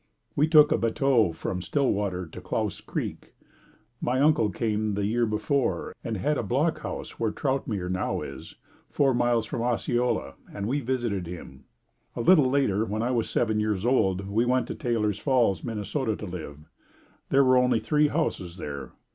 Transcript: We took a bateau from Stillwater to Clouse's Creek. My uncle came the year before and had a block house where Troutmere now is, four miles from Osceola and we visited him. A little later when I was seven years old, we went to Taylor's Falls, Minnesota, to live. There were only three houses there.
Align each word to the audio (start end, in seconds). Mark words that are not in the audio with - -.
We 0.35 0.47
took 0.47 0.71
a 0.71 0.79
bateau 0.79 1.31
from 1.31 1.61
Stillwater 1.61 2.25
to 2.25 2.41
Clouse's 2.41 2.81
Creek. 2.81 3.35
My 4.01 4.19
uncle 4.19 4.49
came 4.49 4.95
the 4.95 5.05
year 5.05 5.27
before 5.27 5.93
and 6.03 6.17
had 6.17 6.39
a 6.39 6.41
block 6.41 6.79
house 6.79 7.19
where 7.19 7.29
Troutmere 7.31 7.87
now 7.87 8.23
is, 8.23 8.55
four 8.89 9.13
miles 9.13 9.45
from 9.45 9.61
Osceola 9.61 10.33
and 10.51 10.67
we 10.67 10.79
visited 10.79 11.27
him. 11.27 11.65
A 12.15 12.21
little 12.21 12.49
later 12.49 12.83
when 12.83 13.03
I 13.03 13.11
was 13.11 13.29
seven 13.29 13.59
years 13.59 13.85
old, 13.85 14.25
we 14.27 14.43
went 14.43 14.65
to 14.69 14.73
Taylor's 14.75 15.19
Falls, 15.19 15.63
Minnesota, 15.63 16.15
to 16.15 16.25
live. 16.25 16.65
There 17.29 17.43
were 17.43 17.59
only 17.59 17.79
three 17.79 18.07
houses 18.07 18.57
there. 18.57 18.93